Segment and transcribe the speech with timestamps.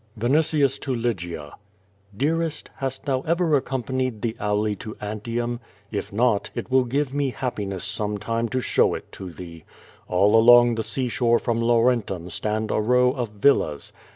[0.17, 1.53] Vinitius to Lygia:
[2.17, 5.59] Dearest, hast thou ever accompanied the Auli to Antium?
[5.91, 9.63] If not, it will give me happiness some time to show it to thee.
[10.07, 13.93] All along the seashore from Laurentum stand a row of villas.